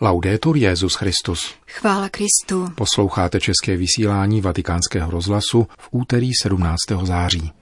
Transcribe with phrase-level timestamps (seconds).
[0.00, 1.54] Laudetur Jezus Christus.
[1.66, 2.68] Chvála Kristu.
[2.74, 6.76] Posloucháte české vysílání Vatikánského rozhlasu v úterý 17.
[7.02, 7.52] září.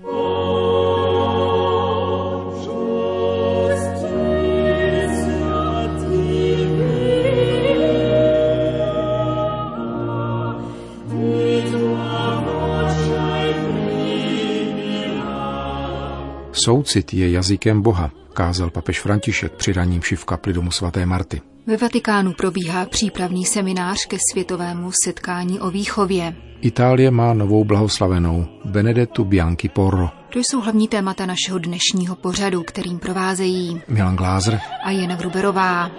[16.52, 21.40] Soucit je jazykem Boha, kázal papež František při raním v kapli domu svaté Marty.
[21.66, 26.36] Ve Vatikánu probíhá přípravný seminář ke světovému setkání o výchově.
[26.60, 30.08] Itálie má novou blahoslavenou Benedettu Bianchi Porro.
[30.32, 35.90] To jsou hlavní témata našeho dnešního pořadu, kterým provázejí Milan Glázer a Jana Gruberová.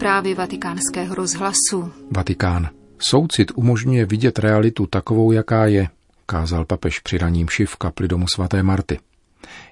[0.00, 1.92] Zprávy vatikánského rozhlasu.
[2.10, 2.68] Vatikán.
[2.98, 5.88] Soucit umožňuje vidět realitu takovou, jaká je,
[6.26, 8.98] kázal papež při raním šiv kapli domu svaté Marty.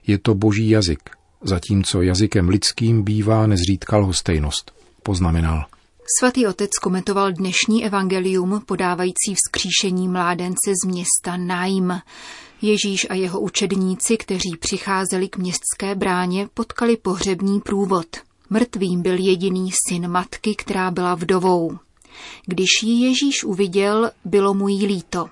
[0.07, 1.11] Je to boží jazyk,
[1.43, 5.65] zatímco jazykem lidským bývá nezřídka lhostejnost, poznamenal.
[6.19, 12.01] Svatý otec komentoval dnešní evangelium podávající vzkříšení mládence z města Naim.
[12.63, 18.07] Ježíš a jeho učedníci, kteří přicházeli k městské bráně, potkali pohřební průvod–
[18.51, 21.79] Mrtvým byl jediný syn matky, která byla vdovou.
[22.47, 25.29] Když ji Ježíš uviděl, bylo mu jí líto.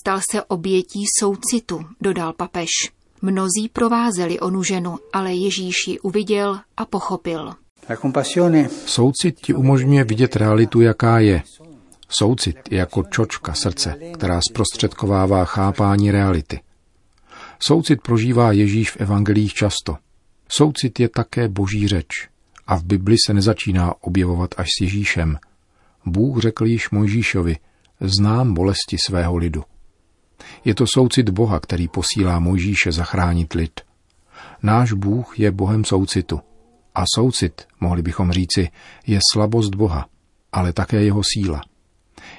[0.00, 2.68] Stal se obětí soucitu, dodal papež.
[3.22, 7.54] Mnozí provázeli onu ženu, ale Ježíš ji uviděl a pochopil.
[8.86, 11.42] Soucit ti umožňuje vidět realitu, jaká je.
[12.08, 16.60] Soucit je jako čočka srdce, která zprostředkovává chápání reality.
[17.60, 19.96] Soucit prožívá Ježíš v evangelích často.
[20.48, 22.08] Soucit je také boží řeč
[22.66, 25.38] a v Bibli se nezačíná objevovat až s Ježíšem.
[26.06, 27.56] Bůh řekl již Mojžíšovi,
[28.00, 29.64] znám bolesti svého lidu.
[30.64, 33.80] Je to soucit Boha, který posílá Mojžíše zachránit lid.
[34.62, 36.40] Náš Bůh je Bohem soucitu.
[36.94, 38.68] A soucit, mohli bychom říci,
[39.06, 40.06] je slabost Boha,
[40.52, 41.60] ale také jeho síla.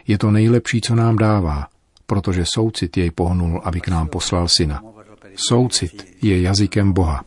[0.07, 1.67] Je to nejlepší, co nám dává,
[2.05, 4.81] protože soucit jej pohnul, aby k nám poslal syna.
[5.35, 7.25] Soucit je jazykem Boha.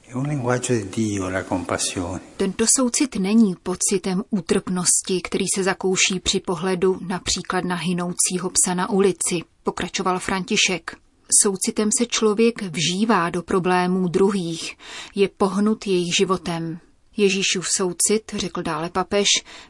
[2.37, 8.91] Tento soucit není pocitem útrpnosti, který se zakouší při pohledu například na hynoucího psa na
[8.91, 10.97] ulici, pokračoval František.
[11.43, 14.77] Soucitem se člověk vžívá do problémů druhých,
[15.15, 16.78] je pohnut jejich životem.
[17.16, 19.26] Ježíšův soucit, řekl dále papež,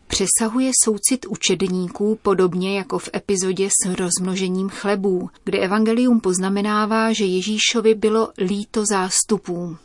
[0.06, 7.94] přesahuje soucit učedníků podobně jako v epizodě s rozmnožením chlebů, kde evangelium poznamenává, že Ježíšovi
[7.94, 9.76] bylo líto zástupů.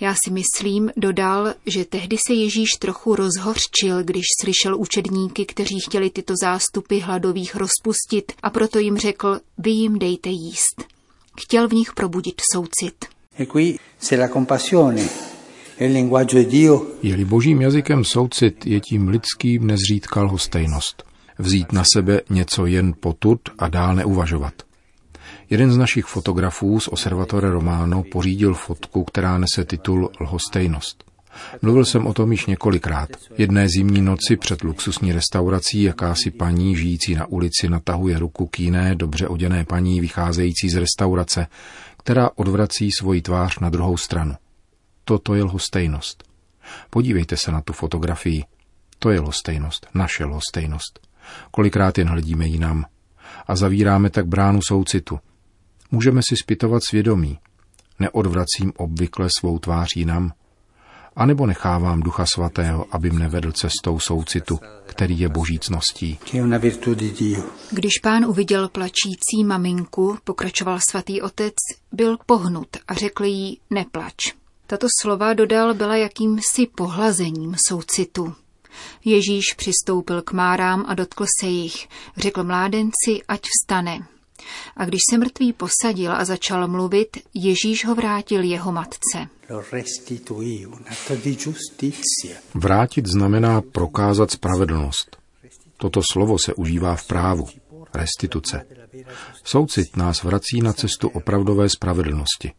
[0.00, 6.10] Já si myslím, dodal, že tehdy se Ježíš trochu rozhořčil, když slyšel učedníky, kteří chtěli
[6.10, 10.84] tyto zástupy hladových rozpustit a proto jim řekl, vy jim dejte jíst.
[11.40, 13.04] Chtěl v nich probudit soucit.
[13.38, 15.29] E qui se la compassione
[17.02, 21.04] je-li božím jazykem soucit, je tím lidským nezřídka lhostejnost.
[21.38, 24.54] Vzít na sebe něco jen potud a dál neuvažovat.
[25.50, 31.04] Jeden z našich fotografů z Observatore Romano pořídil fotku, která nese titul Lhostejnost.
[31.62, 33.08] Mluvil jsem o tom již několikrát.
[33.38, 38.94] Jedné zimní noci před luxusní restaurací jakási paní žijící na ulici natahuje ruku k jiné
[38.94, 41.46] dobře oděné paní vycházející z restaurace,
[41.98, 44.34] která odvrací svoji tvář na druhou stranu.
[45.04, 46.24] Toto je lhostejnost.
[46.90, 48.44] Podívejte se na tu fotografii.
[48.98, 51.00] To je lhostejnost, naše lhostejnost.
[51.50, 52.84] Kolikrát jen hledíme jinam.
[53.46, 55.18] A zavíráme tak bránu soucitu.
[55.90, 57.38] Můžeme si zpytovat svědomí.
[57.98, 60.32] Neodvracím obvykle svou tvář jinam.
[61.16, 66.18] A nebo nechávám Ducha Svatého, aby mne vedl cestou soucitu, který je božícností.
[67.70, 71.54] Když pán uviděl plačící maminku, pokračoval svatý otec,
[71.92, 74.39] byl pohnut a řekl jí neplač.
[74.70, 78.34] Tato slova dodal byla jakýmsi pohlazením soucitu.
[79.04, 81.88] Ježíš přistoupil k márám a dotkl se jich.
[82.16, 83.98] Řekl mládenci, ať vstane.
[84.76, 89.28] A když se mrtvý posadil a začal mluvit, Ježíš ho vrátil jeho matce.
[92.54, 95.16] Vrátit znamená prokázat spravedlnost.
[95.76, 97.46] Toto slovo se užívá v právu.
[97.94, 98.66] Restituce.
[99.44, 102.52] Soucit nás vrací na cestu opravdové spravedlnosti.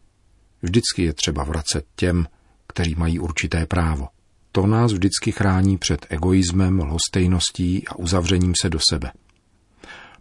[0.62, 2.26] Vždycky je třeba vracet těm,
[2.66, 4.08] kteří mají určité právo.
[4.52, 9.12] To nás vždycky chrání před egoismem, lhostejností a uzavřením se do sebe.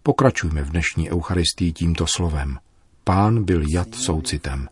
[0.04, 2.58] Pokračujme v dnešní Eucharistii tímto slovem.
[3.04, 4.70] Pán byl jad soucitem.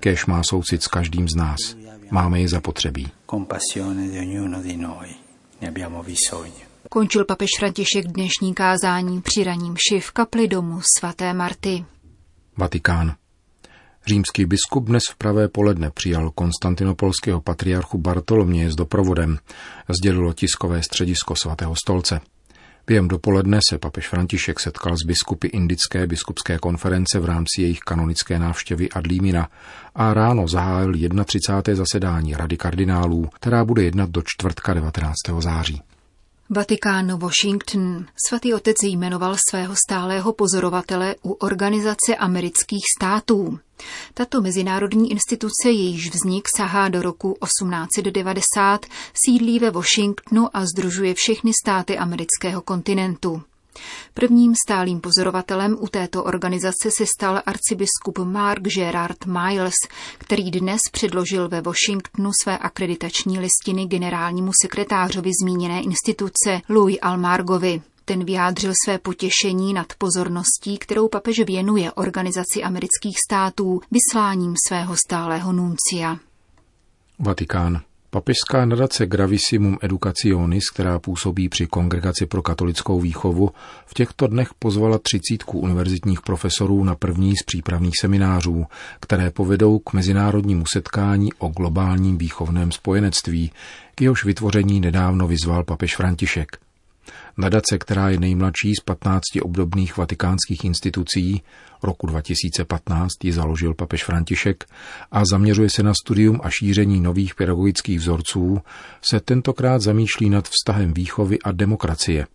[0.00, 1.56] Kéž má soucit s každým z nás.
[2.10, 3.08] Máme je zapotřebí.
[6.90, 11.84] Končil papež František dnešní kázání při raním ši v kapli domu svaté Marty.
[12.56, 13.14] Vatikán.
[14.06, 19.38] Římský biskup dnes v pravé poledne přijal konstantinopolského patriarchu Bartoloměje s doprovodem,
[19.98, 22.20] sdělilo tiskové středisko svatého stolce.
[22.86, 28.38] Během dopoledne se papež František setkal s biskupy Indické biskupské konference v rámci jejich kanonické
[28.38, 29.48] návštěvy Adlímina
[29.94, 30.92] a ráno zahájil
[31.24, 31.74] 31.
[31.74, 35.14] zasedání Rady kardinálů, která bude jednat do čtvrtka 19.
[35.38, 35.82] září.
[36.50, 38.06] Vatikán Washington.
[38.28, 43.58] Svatý otec jmenoval svého stálého pozorovatele u Organizace amerických států.
[44.14, 51.52] Tato mezinárodní instituce, jejíž vznik sahá do roku 1890, sídlí ve Washingtonu a združuje všechny
[51.64, 53.42] státy amerického kontinentu.
[54.14, 59.74] Prvním stálým pozorovatelem u této organizace se stal arcibiskup Mark Gerard Miles,
[60.18, 67.82] který dnes předložil ve Washingtonu své akreditační listiny generálnímu sekretářovi zmíněné instituce Louis Almargovi.
[68.04, 75.52] Ten vyjádřil své potěšení nad pozorností, kterou papež věnuje Organizaci amerických států vysláním svého stálého
[75.52, 76.18] nuncia.
[77.18, 77.80] Vatikán.
[78.14, 83.50] Papežská nadace Gravissimum Educationis, která působí při Kongregaci pro katolickou výchovu,
[83.86, 88.66] v těchto dnech pozvala třicítku univerzitních profesorů na první z přípravných seminářů,
[89.00, 93.52] které povedou k mezinárodnímu setkání o globálním výchovném spojenectví,
[93.94, 96.56] k jehož vytvoření nedávno vyzval papež František.
[97.36, 101.42] Nadace, která je nejmladší z 15 obdobných vatikánských institucí,
[101.82, 104.64] roku 2015 ji založil papež František
[105.10, 108.58] a zaměřuje se na studium a šíření nových pedagogických vzorců,
[109.10, 112.26] se tentokrát zamýšlí nad vztahem výchovy a demokracie.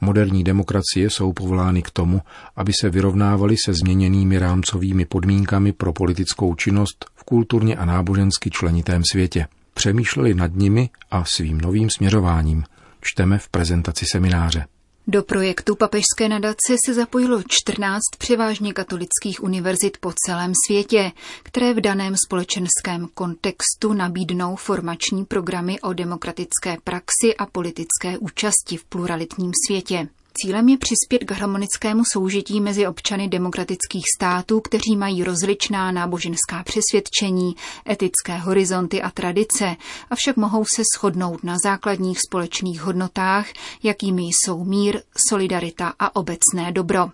[0.00, 2.20] Moderní demokracie jsou povolány k tomu,
[2.56, 9.02] aby se vyrovnávaly se změněnými rámcovými podmínkami pro politickou činnost v kulturně a nábožensky členitém
[9.12, 9.46] světě.
[9.74, 12.64] Přemýšleli nad nimi a svým novým směřováním–
[13.02, 14.66] čteme v prezentaci semináře.
[15.06, 21.12] Do projektu papežské nadace se zapojilo 14 převážně katolických univerzit po celém světě,
[21.42, 28.84] které v daném společenském kontextu nabídnou formační programy o demokratické praxi a politické účasti v
[28.84, 30.08] pluralitním světě.
[30.34, 37.56] Cílem je přispět k harmonickému soužití mezi občany demokratických států, kteří mají rozličná náboženská přesvědčení,
[37.90, 39.76] etické horizonty a tradice,
[40.10, 43.46] avšak mohou se shodnout na základních společných hodnotách,
[43.82, 47.10] jakými jsou mír, solidarita a obecné dobro.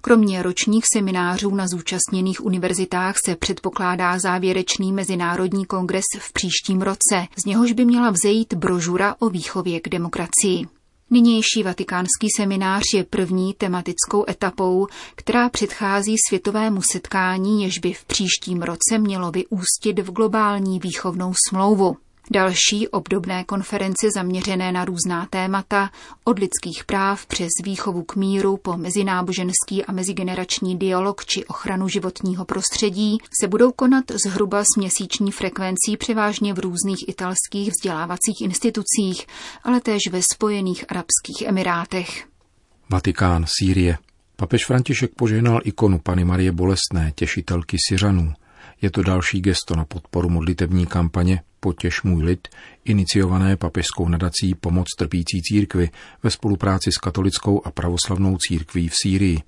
[0.00, 7.44] Kromě ročních seminářů na zúčastněných univerzitách se předpokládá závěrečný mezinárodní kongres v příštím roce, z
[7.44, 10.66] něhož by měla vzejít brožura o výchově k demokracii.
[11.12, 18.62] Nynější vatikánský seminář je první tematickou etapou, která předchází světovému setkání, jež by v příštím
[18.62, 21.96] roce mělo vyústit v globální výchovnou smlouvu.
[22.30, 25.90] Další obdobné konference zaměřené na různá témata,
[26.24, 32.44] od lidských práv přes výchovu k míru po mezináboženský a mezigenerační dialog či ochranu životního
[32.44, 39.26] prostředí, se budou konat zhruba s měsíční frekvencí převážně v různých italských vzdělávacích institucích,
[39.64, 42.24] ale též ve Spojených Arabských Emirátech.
[42.90, 43.98] Vatikán, Sýrie.
[44.36, 48.32] Papež František požehnal ikonu Pany Marie Bolestné, těšitelky Syřanů.
[48.82, 52.48] Je to další gesto na podporu modlitební kampaně Potěž můj lid,
[52.84, 55.90] iniciované papežskou nadací Pomoc trpící církvy
[56.22, 59.42] ve spolupráci s katolickou a pravoslavnou církví v Sýrii.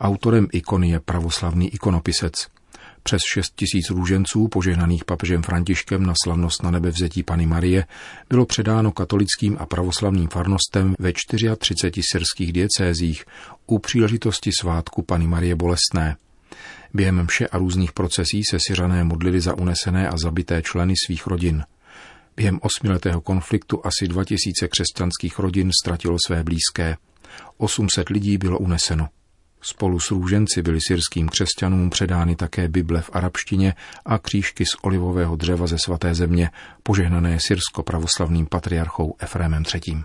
[0.00, 2.32] Autorem ikony je pravoslavný ikonopisec.
[3.02, 7.86] Přes šest tisíc růženců, požehnaných papežem Františkem na slavnost na nebe vzetí Pany Marie,
[8.28, 13.24] bylo předáno katolickým a pravoslavným farnostem ve 34 syrských diecézích
[13.66, 16.16] u příležitosti svátku Pany Marie Bolestné.
[16.96, 21.64] Během mše a různých procesí se Syřané modlili za unesené a zabité členy svých rodin.
[22.36, 26.96] Během osmiletého konfliktu asi 2000 křesťanských rodin ztratilo své blízké.
[27.56, 29.08] 800 lidí bylo uneseno.
[29.62, 33.74] Spolu s růženci byly syrským křesťanům předány také Bible v arabštině
[34.06, 36.50] a křížky z olivového dřeva ze svaté země,
[36.82, 40.02] požehnané syrsko-pravoslavným patriarchou Efrémem III.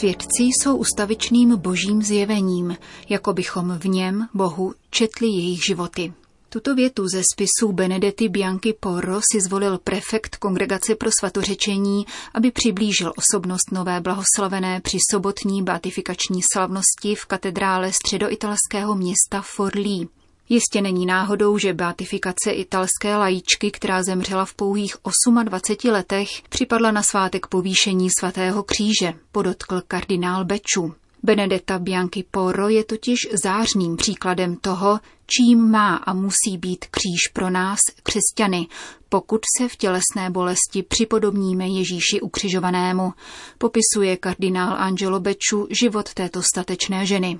[0.00, 2.76] Svědci jsou ustavičným božím zjevením,
[3.08, 6.12] jako bychom v něm, Bohu, četli jejich životy.
[6.48, 13.12] Tuto větu ze spisu Benedety Bianchi Porro si zvolil prefekt Kongregace pro svatořečení, aby přiblížil
[13.16, 20.08] osobnost nové blahoslavené při sobotní beatifikační slavnosti v katedrále středoitalského města Forlí.
[20.48, 24.96] Jistě není náhodou, že beatifikace italské lajíčky, která zemřela v pouhých
[25.44, 30.94] 28 letech, připadla na svátek povýšení svatého kříže, podotkl kardinál Beču.
[31.22, 37.50] Benedetta Bianchi Porro je totiž zářným příkladem toho, čím má a musí být kříž pro
[37.50, 38.66] nás, křesťany,
[39.08, 43.12] pokud se v tělesné bolesti připodobníme Ježíši ukřižovanému,
[43.58, 47.38] popisuje kardinál Angelo Beču život této statečné ženy.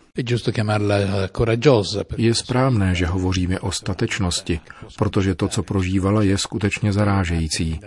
[2.16, 4.60] Je správné, že hovoříme o statečnosti,
[4.96, 7.80] protože to, co prožívala, je skutečně zarážející.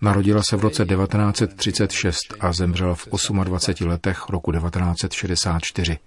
[0.00, 3.08] Narodila se v roce 1936 a zemřela v
[3.44, 5.98] 28 letech roku 1964.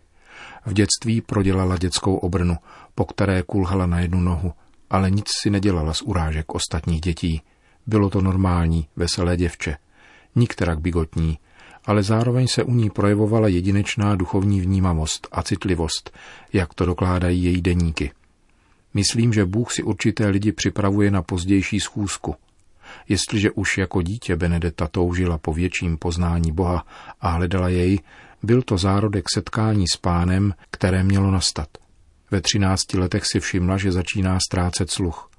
[0.66, 2.56] V dětství prodělala dětskou obrnu,
[2.96, 4.54] po které kulhala na jednu nohu,
[4.90, 7.42] ale nic si nedělala z urážek ostatních dětí.
[7.88, 9.78] Bylo to normální, veselé děvče.
[10.36, 11.40] Nikterak bigotní,
[11.86, 16.12] ale zároveň se u ní projevovala jedinečná duchovní vnímavost a citlivost,
[16.54, 18.12] jak to dokládají její deníky.
[18.94, 22.36] Myslím, že Bůh si určité lidi připravuje na pozdější schůzku.
[23.10, 26.86] Jestliže už jako dítě Benedetta toužila po větším poznání Boha
[27.22, 28.00] a hledala jej,
[28.44, 31.68] byl to zárodek setkání s pánem, které mělo nastat.
[32.32, 35.30] Ve třinácti letech si všimla, že začíná ztrácet sluch.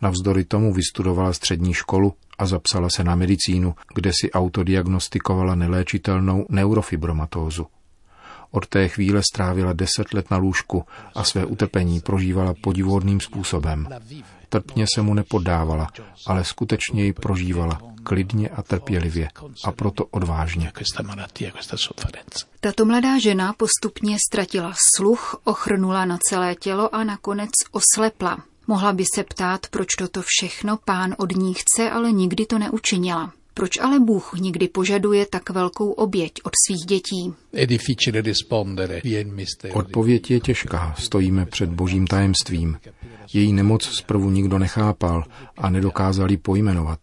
[0.00, 7.66] Navzdory tomu vystudovala střední školu a zapsala se na medicínu, kde si autodiagnostikovala neléčitelnou neurofibromatózu.
[8.50, 13.88] Od té chvíle strávila deset let na lůžku a své utrpení prožívala podivodným způsobem.
[14.48, 15.88] Trpně se mu nepoddávala,
[16.26, 19.28] ale skutečně ji prožívala klidně a trpělivě
[19.64, 20.72] a proto odvážně.
[22.60, 28.38] Tato mladá žena postupně ztratila sluch, ochrnula na celé tělo a nakonec oslepla.
[28.66, 33.32] Mohla by se ptát, proč toto všechno pán od ní chce, ale nikdy to neučinila.
[33.58, 37.34] Proč ale Bůh nikdy požaduje tak velkou oběť od svých dětí?
[39.72, 42.78] Odpověď je těžká, stojíme před božím tajemstvím.
[43.32, 45.24] Její nemoc zprvu nikdo nechápal
[45.56, 46.98] a nedokázali pojmenovat.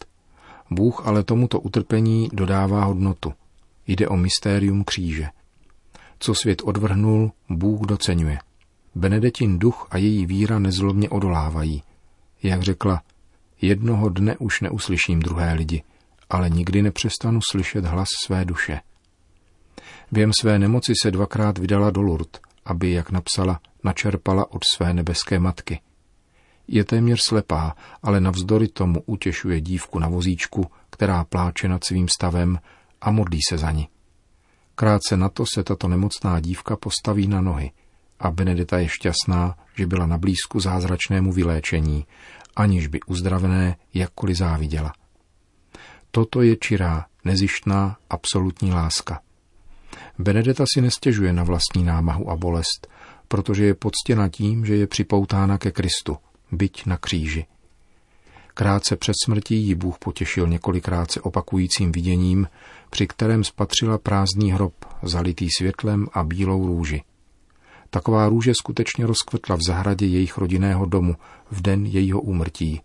[0.72, 3.34] Bůh ale tomuto utrpení dodává hodnotu.
[3.88, 5.28] Jde o mystérium kříže.
[6.20, 8.40] Co svět odvrhnul, Bůh docenuje.
[8.96, 11.84] Benedetin duch a její víra nezlobně odolávají.
[12.44, 13.02] Jak řekla,
[13.62, 15.84] jednoho dne už neuslyším druhé lidi,
[16.30, 18.82] ale nikdy nepřestanu slyšet hlas své duše.
[20.12, 25.40] Během své nemoci se dvakrát vydala do Lourdes, aby, jak napsala, načerpala od své nebeské
[25.40, 25.80] matky.
[26.68, 32.60] Je téměř slepá, ale navzdory tomu utěšuje dívku na vozíčku, která pláče nad svým stavem
[33.02, 33.88] a modlí se za ní.
[34.76, 37.72] Krátce na to se tato nemocná dívka postaví na nohy
[38.20, 42.06] a Benedeta je šťastná, že byla na blízku zázračnému vyléčení,
[42.56, 44.94] aniž by uzdravené jakkoliv záviděla.
[46.16, 49.22] Toto je čirá, nezištná, absolutní láska.
[50.20, 52.88] Benedeta si nestěžuje na vlastní námahu a bolest,
[53.28, 56.18] protože je poctěna tím, že je připoutána ke Kristu,
[56.52, 57.46] byť na kříži.
[58.54, 62.48] Krátce před smrtí ji Bůh potěšil několikrát se opakujícím viděním,
[62.90, 67.04] při kterém spatřila prázdný hrob, zalitý světlem a bílou růži.
[67.90, 71.16] Taková růže skutečně rozkvetla v zahradě jejich rodinného domu
[71.52, 72.82] v den jejího úmrtí,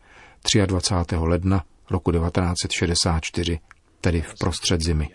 [0.66, 1.16] 23.
[1.16, 3.58] ledna roku 1964,
[4.00, 5.08] tedy v prostřed zimy.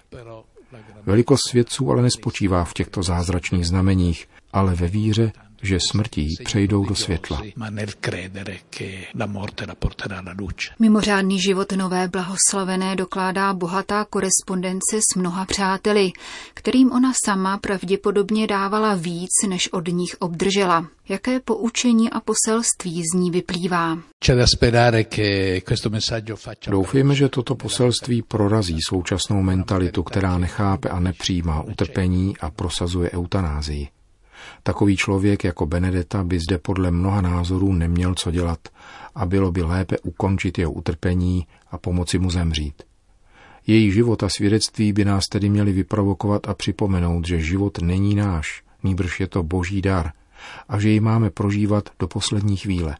[1.06, 6.96] Velikost svědců ale nespočívá v těchto zázračných znameních, ale ve víře, že smrtí přejdou do
[6.96, 7.42] světla.
[10.80, 16.12] Mimořádný život nové blahoslavené dokládá bohatá korespondence s mnoha přáteli,
[16.54, 20.88] kterým ona sama pravděpodobně dávala víc, než od nich obdržela.
[21.10, 23.98] Jaké poučení a poselství z ní vyplývá?
[26.68, 33.88] Doufejme, že toto poselství prorazí současnou mentalitu, která nechápe a nepřijímá utrpení a prosazuje eutanázii.
[34.64, 38.60] Takový člověk jako Benedetta by zde podle mnoha názorů neměl co dělat
[39.16, 42.84] a bylo by lépe ukončit jeho utrpení a pomoci mu zemřít.
[43.68, 48.64] Její život a svědectví by nás tedy měli vyprovokovat a připomenout, že život není náš,
[48.84, 50.12] nýbrž je to boží dar
[50.70, 52.98] a že ji máme prožívat do poslední chvíle.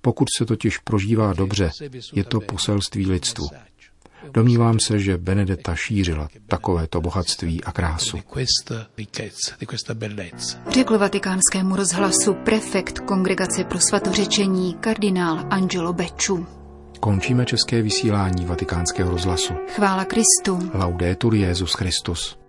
[0.00, 1.70] Pokud se totiž prožívá dobře,
[2.12, 3.48] je to poselství lidstvu.
[4.32, 8.18] Domnívám se, že Benedetta šířila takovéto bohatství a krásu.
[10.70, 16.46] Řekl vatikánskému rozhlasu prefekt Kongregace pro svatořečení kardinál Angelo Beču.
[17.00, 19.54] Končíme české vysílání vatikánského rozhlasu.
[19.74, 20.70] Chvála Kristu.
[20.74, 22.39] Laudetur Jezus Christus.